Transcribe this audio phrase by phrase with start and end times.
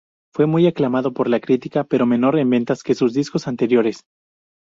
[0.33, 4.03] Fue muy aclamado por la crítica, pero menor en ventas que sus discos anteriores.